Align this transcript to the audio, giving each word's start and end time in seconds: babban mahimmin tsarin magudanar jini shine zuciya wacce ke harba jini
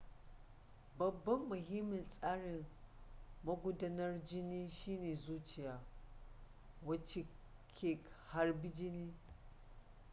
babban 0.97 1.39
mahimmin 1.49 2.09
tsarin 2.09 2.65
magudanar 3.43 4.23
jini 4.25 4.69
shine 4.69 5.15
zuciya 5.15 5.79
wacce 6.85 7.25
ke 7.75 7.99
harba 8.31 8.67
jini 8.69 9.13